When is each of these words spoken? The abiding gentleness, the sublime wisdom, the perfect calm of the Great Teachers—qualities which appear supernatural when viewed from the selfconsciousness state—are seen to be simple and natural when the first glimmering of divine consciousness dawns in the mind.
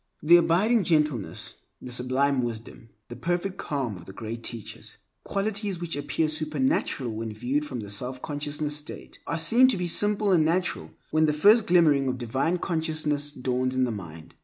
The 0.23 0.37
abiding 0.37 0.83
gentleness, 0.83 1.57
the 1.79 1.91
sublime 1.91 2.41
wisdom, 2.41 2.89
the 3.07 3.15
perfect 3.15 3.57
calm 3.59 3.97
of 3.97 4.07
the 4.07 4.13
Great 4.13 4.41
Teachers—qualities 4.41 5.79
which 5.79 5.95
appear 5.95 6.27
supernatural 6.27 7.11
when 7.13 7.31
viewed 7.31 7.65
from 7.67 7.81
the 7.81 7.87
selfconsciousness 7.87 8.71
state—are 8.71 9.37
seen 9.37 9.67
to 9.67 9.77
be 9.77 9.85
simple 9.85 10.31
and 10.31 10.43
natural 10.43 10.89
when 11.11 11.27
the 11.27 11.33
first 11.33 11.67
glimmering 11.67 12.07
of 12.07 12.17
divine 12.17 12.57
consciousness 12.57 13.29
dawns 13.29 13.75
in 13.75 13.83
the 13.83 13.91
mind. 13.91 14.33